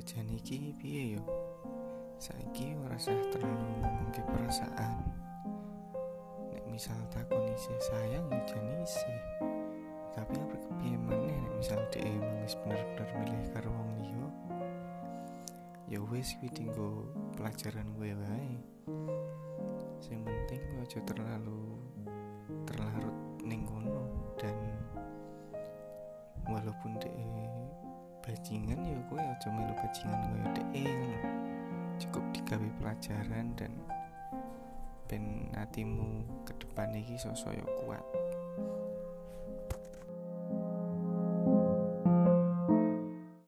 Jani 0.00 0.40
ki 0.40 0.72
piye 0.80 1.20
yo? 1.20 1.22
Saiki 2.16 2.72
ora 2.80 2.96
usah 2.96 3.20
terlalu 3.28 3.68
ngomongke 3.84 4.24
perasaan. 4.24 4.96
Nek 6.48 6.64
misal 6.72 6.96
takon 7.12 7.44
isih 7.52 7.76
sayang 7.92 8.24
yo 8.32 8.40
Jani 8.48 8.80
isih. 8.80 9.20
Tapi 10.16 10.40
apa 10.40 10.56
kepiye 10.56 10.96
meneh 10.96 11.36
nek 11.44 11.54
misal 11.60 11.80
dhek 11.92 12.00
emang 12.00 12.40
wis 12.40 12.56
bener-bener 12.64 13.08
milih 13.20 13.44
karo 13.52 13.68
wong 13.68 13.90
liya. 14.00 14.26
Ya 15.92 16.00
wis 16.00 16.32
kuwi 16.40 16.48
dinggo 16.48 17.04
pelajaran 17.36 17.92
gue 18.00 18.16
wae. 18.16 18.52
Sing 20.00 20.24
penting 20.24 20.64
gue 20.64 20.80
aja 20.80 21.00
terlalu 21.04 21.76
terlarut 22.64 23.16
ning 23.44 23.68
kono 23.68 24.32
dan 24.40 24.56
walaupun 26.48 26.96
dhek 26.96 27.12
bajingan 28.24 28.80
ya 28.84 28.89
ya 29.00 29.08
gue 29.08 29.20
aja 29.24 29.48
melu 29.48 29.72
bajingan 29.80 30.20
gue 30.28 30.60
dia 30.76 30.92
cukup 31.96 32.24
digawe 32.36 32.68
pelajaran 32.76 33.56
dan 33.56 33.72
ben 35.08 35.48
hatimu 35.56 36.20
ke 36.44 36.52
depan 36.60 36.92
iki 36.92 37.16
sosok 37.16 37.56
kuat 37.80 38.04